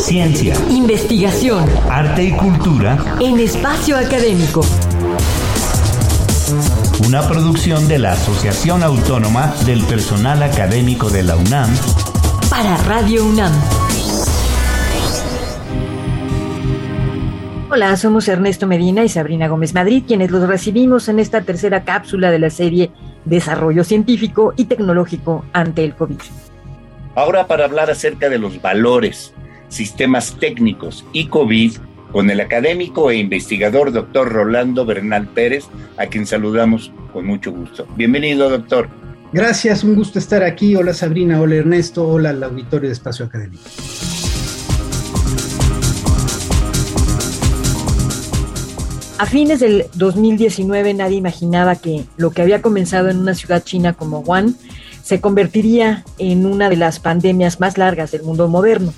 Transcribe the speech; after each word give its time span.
Ciencia, 0.00 0.54
investigación, 0.70 1.68
arte 1.90 2.24
y 2.24 2.32
cultura 2.32 3.16
en 3.20 3.38
espacio 3.38 3.98
académico. 3.98 4.62
Una 7.06 7.20
producción 7.28 7.86
de 7.86 7.98
la 7.98 8.12
Asociación 8.12 8.82
Autónoma 8.82 9.54
del 9.66 9.84
Personal 9.84 10.42
Académico 10.42 11.10
de 11.10 11.22
la 11.22 11.36
UNAM 11.36 11.68
para 12.48 12.78
Radio 12.78 13.26
UNAM. 13.26 13.52
Hola, 17.70 17.94
somos 17.98 18.26
Ernesto 18.26 18.66
Medina 18.66 19.04
y 19.04 19.08
Sabrina 19.10 19.48
Gómez 19.48 19.74
Madrid, 19.74 20.04
quienes 20.06 20.30
los 20.30 20.48
recibimos 20.48 21.08
en 21.08 21.20
esta 21.20 21.42
tercera 21.42 21.84
cápsula 21.84 22.30
de 22.30 22.38
la 22.38 22.50
serie 22.50 22.90
Desarrollo 23.26 23.84
Científico 23.84 24.54
y 24.56 24.64
Tecnológico 24.64 25.44
ante 25.52 25.84
el 25.84 25.94
COVID. 25.94 26.18
Ahora 27.14 27.46
para 27.46 27.66
hablar 27.66 27.90
acerca 27.90 28.30
de 28.30 28.38
los 28.38 28.62
valores, 28.62 29.34
sistemas 29.70 30.36
técnicos 30.38 31.06
y 31.14 31.28
COVID 31.28 31.72
con 32.12 32.28
el 32.28 32.40
académico 32.40 33.10
e 33.10 33.16
investigador 33.16 33.92
doctor 33.92 34.30
Rolando 34.30 34.84
Bernal 34.84 35.28
Pérez, 35.28 35.64
a 35.96 36.06
quien 36.06 36.26
saludamos 36.26 36.92
con 37.12 37.24
mucho 37.24 37.52
gusto. 37.52 37.86
Bienvenido, 37.96 38.50
doctor. 38.50 38.88
Gracias, 39.32 39.84
un 39.84 39.94
gusto 39.94 40.18
estar 40.18 40.42
aquí. 40.42 40.74
Hola 40.74 40.92
Sabrina, 40.92 41.40
hola 41.40 41.54
Ernesto, 41.54 42.06
hola 42.06 42.30
al 42.30 42.42
auditorio 42.42 42.88
de 42.88 42.92
Espacio 42.92 43.24
Académico. 43.24 43.62
A 49.18 49.26
fines 49.26 49.60
del 49.60 49.84
2019 49.94 50.94
nadie 50.94 51.18
imaginaba 51.18 51.76
que 51.76 52.04
lo 52.16 52.30
que 52.30 52.42
había 52.42 52.62
comenzado 52.62 53.10
en 53.10 53.18
una 53.18 53.34
ciudad 53.34 53.62
china 53.62 53.92
como 53.92 54.20
Wuhan 54.20 54.56
se 55.02 55.20
convertiría 55.20 56.04
en 56.18 56.46
una 56.46 56.68
de 56.70 56.76
las 56.76 56.98
pandemias 57.00 57.60
más 57.60 57.78
largas 57.78 58.10
del 58.10 58.22
mundo 58.22 58.48
moderno. 58.48 58.92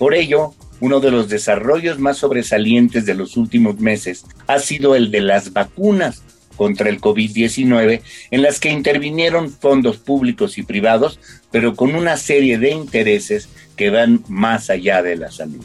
Por 0.00 0.14
ello, 0.14 0.54
uno 0.80 0.98
de 1.00 1.10
los 1.10 1.28
desarrollos 1.28 1.98
más 1.98 2.16
sobresalientes 2.16 3.04
de 3.04 3.14
los 3.14 3.36
últimos 3.36 3.80
meses 3.80 4.24
ha 4.46 4.58
sido 4.58 4.94
el 4.96 5.10
de 5.10 5.20
las 5.20 5.52
vacunas 5.52 6.22
contra 6.56 6.88
el 6.88 7.02
COVID-19, 7.02 8.00
en 8.30 8.40
las 8.42 8.60
que 8.60 8.70
intervinieron 8.70 9.50
fondos 9.50 9.98
públicos 9.98 10.56
y 10.56 10.62
privados, 10.62 11.20
pero 11.50 11.76
con 11.76 11.94
una 11.94 12.16
serie 12.16 12.56
de 12.56 12.70
intereses 12.70 13.50
que 13.76 13.90
van 13.90 14.24
más 14.26 14.70
allá 14.70 15.02
de 15.02 15.16
la 15.16 15.30
salud. 15.30 15.62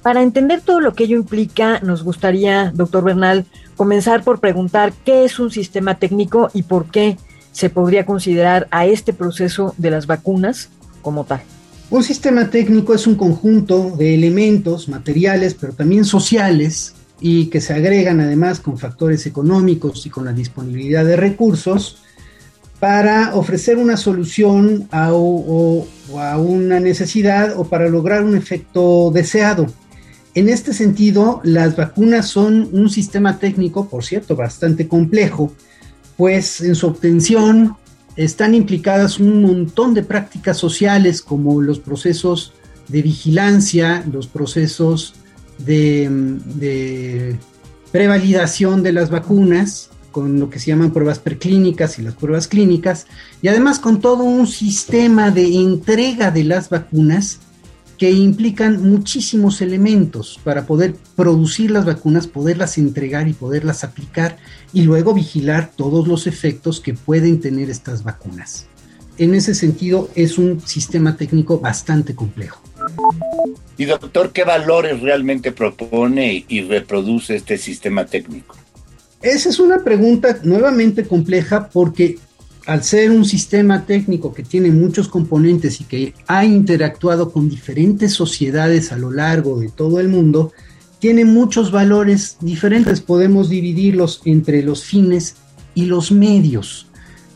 Para 0.00 0.22
entender 0.22 0.62
todo 0.62 0.80
lo 0.80 0.94
que 0.94 1.04
ello 1.04 1.18
implica, 1.18 1.80
nos 1.80 2.02
gustaría, 2.04 2.72
doctor 2.74 3.04
Bernal, 3.04 3.44
comenzar 3.76 4.24
por 4.24 4.40
preguntar 4.40 4.94
qué 5.04 5.26
es 5.26 5.38
un 5.38 5.50
sistema 5.50 5.98
técnico 5.98 6.48
y 6.54 6.62
por 6.62 6.90
qué 6.90 7.18
se 7.52 7.68
podría 7.68 8.06
considerar 8.06 8.66
a 8.70 8.86
este 8.86 9.12
proceso 9.12 9.74
de 9.76 9.90
las 9.90 10.06
vacunas 10.06 10.70
como 11.02 11.24
tal? 11.24 11.42
Un 11.94 12.02
sistema 12.02 12.50
técnico 12.50 12.92
es 12.92 13.06
un 13.06 13.14
conjunto 13.14 13.94
de 13.96 14.16
elementos 14.16 14.88
materiales, 14.88 15.54
pero 15.54 15.74
también 15.74 16.04
sociales, 16.04 16.92
y 17.20 17.46
que 17.46 17.60
se 17.60 17.72
agregan 17.72 18.20
además 18.20 18.58
con 18.58 18.78
factores 18.78 19.26
económicos 19.26 20.04
y 20.04 20.10
con 20.10 20.24
la 20.24 20.32
disponibilidad 20.32 21.04
de 21.04 21.14
recursos 21.14 21.98
para 22.80 23.36
ofrecer 23.36 23.78
una 23.78 23.96
solución 23.96 24.88
a, 24.90 25.12
una 25.14 26.80
necesidad 26.80 27.56
o 27.56 27.62
para 27.62 27.88
lograr 27.88 28.24
un 28.24 28.36
efecto 28.36 29.12
deseado. 29.12 29.68
En 30.34 30.48
este 30.48 30.72
sentido, 30.72 31.42
las 31.44 31.76
vacunas 31.76 32.26
son 32.26 32.70
un 32.72 32.90
sistema 32.90 33.38
técnico, 33.38 33.88
por 33.88 34.04
cierto, 34.04 34.34
bastante 34.34 34.88
complejo, 34.88 35.52
pues 36.16 36.60
en 36.60 36.74
su 36.74 36.88
obtención 36.88 37.76
están 38.16 38.54
implicadas 38.54 39.18
un 39.18 39.42
montón 39.42 39.94
de 39.94 40.02
prácticas 40.02 40.56
sociales 40.56 41.22
como 41.22 41.60
los 41.60 41.78
procesos 41.78 42.52
de 42.88 43.02
vigilancia, 43.02 44.04
los 44.10 44.26
procesos 44.26 45.14
de, 45.58 47.36
prevalidación 47.90 48.82
de 48.82 48.92
las 48.92 49.10
vacunas, 49.10 49.90
con 50.12 50.38
lo 50.38 50.50
que 50.50 50.58
se 50.58 50.66
llaman 50.66 50.92
pruebas 50.92 51.18
preclínicas 51.18 51.98
y 51.98 52.02
las 52.02 52.14
pruebas 52.14 52.46
clínicas, 52.46 53.06
y 53.42 53.48
además 53.48 53.78
con 53.78 54.00
todo 54.00 54.22
un 54.22 54.46
sistema 54.46 55.30
de 55.30 55.56
entrega 55.56 56.30
de 56.30 56.44
las 56.44 56.68
vacunas 56.70 57.40
que 57.98 58.10
implican 58.10 58.82
muchísimos 58.82 59.60
elementos 59.60 60.40
para 60.42 60.66
poder 60.66 60.94
producir 61.16 61.70
las 61.70 61.84
vacunas, 61.84 62.26
poderlas 62.26 62.78
entregar 62.78 63.28
y 63.28 63.32
poderlas 63.32 63.84
aplicar 63.84 64.36
y 64.72 64.82
luego 64.82 65.14
vigilar 65.14 65.70
todos 65.74 66.08
los 66.08 66.26
efectos 66.26 66.80
que 66.80 66.94
pueden 66.94 67.40
tener 67.40 67.70
estas 67.70 68.02
vacunas. 68.02 68.66
En 69.16 69.34
ese 69.34 69.54
sentido 69.54 70.10
es 70.16 70.38
un 70.38 70.60
sistema 70.60 71.16
técnico 71.16 71.60
bastante 71.60 72.14
complejo. 72.14 72.60
Y 73.76 73.84
doctor, 73.84 74.32
¿qué 74.32 74.44
valores 74.44 75.00
realmente 75.00 75.52
propone 75.52 76.44
y 76.48 76.62
reproduce 76.62 77.36
este 77.36 77.58
sistema 77.58 78.06
técnico? 78.06 78.56
Esa 79.22 79.48
es 79.48 79.58
una 79.58 79.82
pregunta 79.82 80.38
nuevamente 80.42 81.06
compleja 81.06 81.68
porque 81.68 82.18
al 82.66 82.82
ser 82.82 83.10
un 83.10 83.24
sistema 83.24 83.84
técnico 83.84 84.32
que 84.32 84.42
tiene 84.42 84.70
muchos 84.70 85.08
componentes 85.08 85.80
y 85.80 85.84
que 85.84 86.14
ha 86.26 86.44
interactuado 86.44 87.30
con 87.30 87.48
diferentes 87.48 88.12
sociedades 88.12 88.92
a 88.92 88.96
lo 88.96 89.10
largo 89.10 89.60
de 89.60 89.68
todo 89.68 90.00
el 90.00 90.08
mundo, 90.08 90.52
tiene 90.98 91.24
muchos 91.24 91.70
valores 91.70 92.38
diferentes. 92.40 93.00
Podemos 93.00 93.50
dividirlos 93.50 94.22
entre 94.24 94.62
los 94.62 94.84
fines 94.84 95.36
y 95.74 95.84
los 95.84 96.10
medios. 96.10 96.86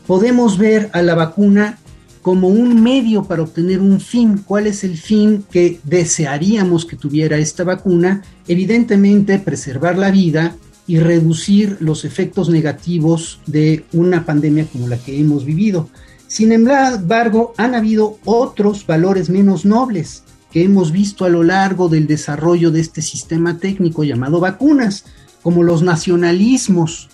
Podemos 0.07 0.57
ver 0.57 0.89
a 0.93 1.03
la 1.03 1.13
vacuna 1.13 1.77
como 2.23 2.47
un 2.47 2.81
medio 2.81 3.25
para 3.25 3.43
obtener 3.43 3.79
un 3.79 3.99
fin. 3.99 4.41
¿Cuál 4.45 4.67
es 4.67 4.83
el 4.83 4.97
fin 4.97 5.43
que 5.51 5.79
desearíamos 5.83 6.85
que 6.85 6.95
tuviera 6.95 7.37
esta 7.37 7.63
vacuna? 7.63 8.23
Evidentemente, 8.47 9.37
preservar 9.37 9.97
la 9.97 10.09
vida, 10.09 10.55
y 10.89 10.97
reducir 10.97 11.77
los 11.81 12.03
efectos 12.03 12.49
negativos 12.49 13.39
de 13.45 13.85
una 13.93 14.25
pandemia 14.25 14.65
como 14.65 14.87
la 14.87 14.97
que 14.97 15.19
hemos 15.19 15.45
vivido. 15.45 15.87
Sin 16.25 16.51
embargo, 16.51 17.53
han 17.57 17.75
habido 17.75 18.17
otros 18.25 18.87
valores 18.87 19.29
menos 19.29 19.65
nobles 19.65 20.23
que 20.51 20.63
hemos 20.63 20.91
visto 20.91 21.25
a 21.25 21.29
lo 21.29 21.43
largo 21.43 21.89
del 21.89 22.07
desarrollo 22.07 22.71
de 22.71 22.81
este 22.81 23.03
sistema 23.03 23.59
técnico 23.59 24.03
llamado 24.03 24.39
vacunas, 24.39 25.05
como 25.43 25.61
los 25.61 25.83
nacionalismos. 25.83 27.09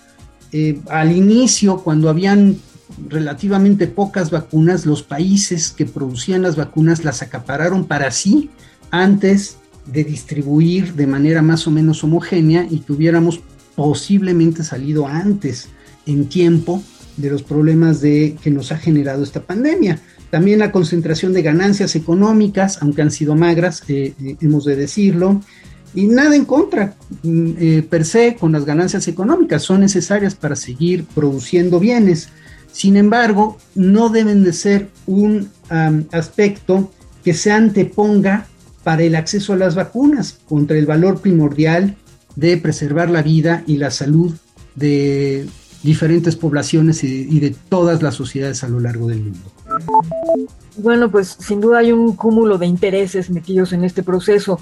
Eh, 0.54 0.80
al 0.88 1.14
inicio, 1.14 1.80
cuando 1.80 2.08
habían 2.08 2.56
relativamente 3.10 3.88
pocas 3.88 4.32
vacunas, 4.32 4.86
los 4.86 5.04
países 5.04 5.70
que 5.70 5.86
producían 5.86 6.44
las 6.44 6.56
vacunas 6.56 7.04
las 7.04 7.22
acapararon 7.22 7.84
para 7.84 8.10
sí 8.12 8.50
antes 8.90 9.58
de 9.86 10.06
distribuir 10.06 10.94
de 10.94 11.08
manera 11.08 11.42
más 11.42 11.68
o 11.68 11.72
menos 11.72 12.06
homogénea 12.06 12.66
y 12.70 12.78
tuviéramos 12.78 13.42
posiblemente 13.76 14.64
salido 14.64 15.08
antes 15.08 15.70
en 16.06 16.28
tiempo 16.28 16.82
de 17.18 17.30
los 17.30 17.44
problemas 17.44 18.02
de, 18.02 18.36
que 18.42 18.52
nos 18.52 18.72
ha 18.72 18.78
generado 18.78 19.24
esta 19.24 19.42
pandemia. 19.42 20.00
También 20.30 20.60
la 20.60 20.72
concentración 20.72 21.34
de 21.34 21.42
ganancias 21.42 21.96
económicas, 21.96 22.80
aunque 22.82 23.02
han 23.02 23.12
sido 23.12 23.36
magras, 23.36 23.84
eh, 23.88 24.14
eh, 24.22 24.36
hemos 24.42 24.66
de 24.66 24.76
decirlo, 24.76 25.42
y 25.94 26.08
nada 26.08 26.36
en 26.36 26.44
contra 26.44 26.96
mm, 27.24 27.52
eh, 27.58 27.88
per 27.90 28.04
se 28.04 28.36
con 28.36 28.52
las 28.52 28.66
ganancias 28.66 29.08
económicas, 29.08 29.64
son 29.64 29.82
necesarias 29.82 30.36
para 30.36 30.56
seguir 30.56 31.06
produciendo 31.06 31.80
bienes. 31.80 32.30
Sin 32.72 32.98
embargo, 32.98 33.58
no 33.76 34.10
deben 34.10 34.44
de 34.44 34.52
ser 34.52 34.90
un 35.06 35.50
aspecto 36.12 36.92
que 37.24 37.34
se 37.34 37.52
anteponga 37.52 38.48
para 38.84 39.04
el 39.04 39.16
acceso 39.16 39.54
a 39.54 39.56
las 39.56 39.74
vacunas 39.76 40.38
contra 40.48 40.78
el 40.78 40.86
valor 40.86 41.22
primordial 41.22 41.96
de 42.36 42.58
preservar 42.58 43.10
la 43.10 43.22
vida 43.22 43.64
y 43.66 43.78
la 43.78 43.92
salud 43.92 44.34
de 44.76 45.48
diferentes 45.86 46.36
poblaciones 46.36 47.04
y, 47.04 47.40
de 47.40 47.56
todas 47.70 48.02
las 48.02 48.16
sociedades 48.16 48.64
a 48.64 48.68
lo 48.68 48.80
largo 48.80 49.08
del 49.08 49.20
mundo. 49.20 49.52
Bueno, 50.78 51.10
pues 51.10 51.38
sin 51.40 51.62
duda 51.62 51.80
hay 51.80 51.92
un 51.92 52.16
cúmulo 52.16 52.58
de 52.58 52.66
intereses 52.66 53.30
metidos 53.30 53.72
en 53.72 53.84
este 53.84 54.04
proceso. 54.04 54.60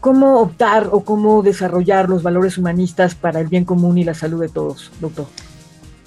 ¿Cómo 0.00 0.40
optar 0.40 0.90
o 0.92 1.00
cómo 1.04 1.42
desarrollar 1.42 2.10
los 2.10 2.22
valores 2.22 2.58
humanistas 2.58 3.14
para 3.14 3.40
el 3.40 3.46
bien 3.46 3.64
común 3.64 3.96
y 3.96 4.04
la 4.04 4.14
salud 4.14 4.40
de 4.40 4.48
todos, 4.48 4.90
doctor? 5.00 5.26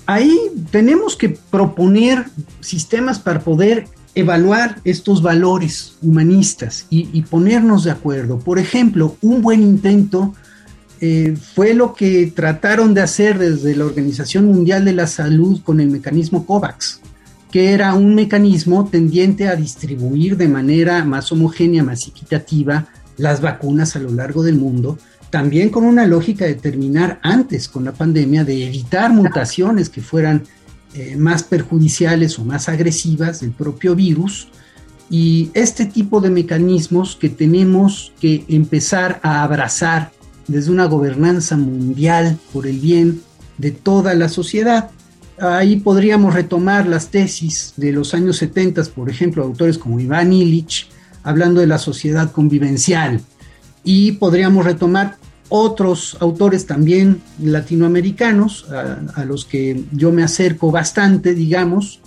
Ahí 0.06 0.38
tenemos 0.70 1.16
que 1.16 1.30
proponer 1.30 2.26
sistemas 2.60 3.20
para 3.20 3.40
poder 3.40 3.88
evaluar 4.16 4.80
estos 4.84 5.22
valores 5.22 5.98
humanistas 6.02 6.86
y, 6.90 7.10
y 7.14 7.24
ponernos 7.24 7.84
de 7.86 7.92
acuerdo. 7.92 8.40
Por 8.40 8.60
ejemplo, 8.60 9.16
un 9.22 9.42
buen 9.42 9.62
intento 9.62 10.34
eh, 11.00 11.36
fue 11.56 11.74
lo 11.74 11.94
que 11.94 12.32
trataron 12.36 12.94
de 12.94 13.02
hacer 13.02 13.38
desde 13.38 13.76
la 13.76 13.86
Organización 13.86 14.46
Mundial 14.46 14.86
de 14.86 14.94
la 14.94 15.08
Salud 15.08 15.62
con 15.64 15.80
el 15.80 15.90
mecanismo 15.90 16.46
COVAX, 16.46 17.02
que 17.52 17.74
era 17.74 17.94
un 17.94 18.16
mecanismo 18.16 18.88
tendiente 18.90 19.48
a 19.48 19.56
distribuir 19.56 20.38
de 20.38 20.48
manera 20.48 21.04
más 21.06 21.32
homogénea, 21.32 21.84
más 21.84 22.08
equitativa, 22.08 22.88
las 23.18 23.42
vacunas 23.42 23.96
a 23.96 24.00
lo 24.00 24.12
largo 24.12 24.44
del 24.44 24.56
mundo, 24.56 24.98
también 25.30 25.70
con 25.70 25.84
una 25.84 26.06
lógica 26.06 26.46
de 26.46 26.56
terminar 26.56 27.20
antes 27.22 27.68
con 27.68 27.84
la 27.84 27.92
pandemia, 27.92 28.44
de 28.44 28.66
evitar 28.66 29.12
mutaciones 29.12 29.90
que 29.90 30.02
fueran 30.02 30.44
eh, 30.94 31.16
más 31.16 31.44
perjudiciales 31.44 32.40
o 32.40 32.46
más 32.46 32.70
agresivas 32.70 33.42
del 33.42 33.52
propio 33.52 33.96
virus, 33.96 34.50
Y 35.10 35.52
este 35.54 35.86
tipo 35.86 36.20
de 36.20 36.30
mecanismos 36.30 37.16
que 37.16 37.30
tenemos 37.30 38.12
que 38.20 38.44
empezar 38.50 39.22
a 39.24 39.42
abrazar 39.42 40.12
desde 40.48 40.72
una 40.72 40.86
gobernanza 40.86 41.58
mundial 41.58 42.38
por 42.54 42.68
el 42.68 42.80
bien 42.80 43.22
de 43.58 43.72
toda 43.72 44.14
la 44.14 44.30
sociedad. 44.30 44.90
Ahí 45.40 45.78
podríamos 45.78 46.34
retomar 46.34 46.88
las 46.88 47.10
tesis 47.10 47.74
de 47.78 47.92
los 47.92 48.14
años 48.14 48.38
70, 48.38 48.84
por 48.96 49.10
ejemplo, 49.10 49.44
autores 49.44 49.78
como 49.78 50.00
Iván 50.00 50.34
Illich, 50.34 50.90
hablando 51.24 51.62
de 51.62 51.68
la 51.68 51.78
sociedad 51.78 52.32
convivencial. 52.32 53.22
Y 53.84 54.14
podríamos 54.14 54.66
retomar 54.66 55.18
otros 55.50 56.18
autores 56.20 56.66
también 56.66 57.22
latinoamericanos, 57.42 58.68
a, 58.70 59.24
los 59.24 59.46
que 59.46 59.86
yo 59.92 60.12
me 60.12 60.24
acerco 60.24 60.72
bastante, 60.72 61.34
digamos, 61.34 62.02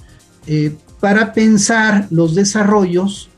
eh, 0.47 0.77
para 1.01 1.33
pensar 1.33 2.07
los 2.11 2.35
desarrollos 2.35 3.30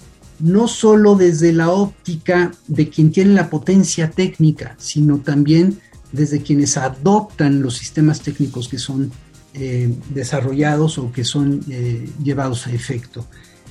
no 0.43 0.67
solo 0.67 1.15
desde 1.15 1.53
la 1.53 1.71
óptica 1.71 2.51
de 2.67 2.89
quien 2.89 3.13
tiene 3.13 3.33
la 3.33 3.49
potencia 3.49 4.11
técnica, 4.11 4.75
sino 4.77 5.19
también 5.19 5.79
desde 6.11 6.43
quienes 6.43 6.77
adoptan 6.77 7.63
los 7.63 7.77
sistemas 7.77 8.21
técnicos 8.21 8.69
que 8.69 8.79
son 8.79 9.13
eh, 9.55 9.95
desarrollados 10.11 10.99
o 10.99 11.13
que 11.13 11.25
son 11.25 11.61
eh, 11.71 12.09
llevados 12.23 12.67
a 12.67 12.73
efecto. 12.73 13.25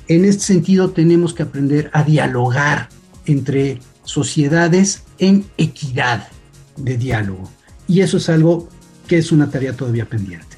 En 0.08 0.24
este 0.24 0.44
sentido 0.44 0.92
tenemos 0.92 1.34
que 1.34 1.44
aprender 1.44 1.92
a 1.94 2.04
dialogar 2.04 2.90
entre 3.26 3.80
sociedades 4.04 5.04
en 5.20 5.46
equidad 5.58 6.30
de 6.78 6.98
diálogo. 6.98 7.50
Y 7.88 8.00
eso 8.00 8.18
es 8.18 8.30
algo 8.30 8.70
que 9.08 9.18
es 9.18 9.32
una 9.32 9.50
tarea 9.50 9.74
todavía 9.74 10.06
pendiente. 10.06 10.51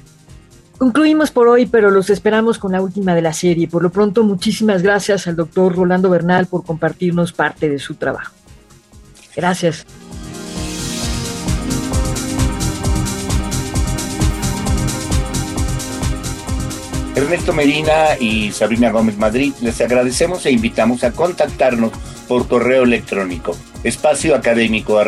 Concluimos 0.84 1.30
por 1.30 1.48
hoy, 1.48 1.64
pero 1.64 1.90
los 1.90 2.10
esperamos 2.10 2.58
con 2.58 2.72
la 2.72 2.82
última 2.82 3.14
de 3.14 3.22
la 3.22 3.32
serie. 3.32 3.66
Por 3.66 3.82
lo 3.82 3.88
pronto, 3.88 4.22
muchísimas 4.22 4.82
gracias 4.82 5.26
al 5.26 5.34
doctor 5.34 5.74
Rolando 5.74 6.10
Bernal 6.10 6.44
por 6.44 6.62
compartirnos 6.62 7.32
parte 7.32 7.70
de 7.70 7.78
su 7.78 7.94
trabajo. 7.94 8.34
Gracias. 9.34 9.86
Ernesto 17.14 17.54
Medina 17.54 18.18
y 18.20 18.52
Sabrina 18.52 18.90
Gómez 18.90 19.16
Madrid, 19.16 19.54
les 19.62 19.80
agradecemos 19.80 20.44
e 20.44 20.50
invitamos 20.50 21.02
a 21.02 21.12
contactarnos 21.12 21.92
por 22.28 22.46
correo 22.46 22.82
electrónico 22.82 23.56
espacio 23.84 24.34
académico 24.34 24.98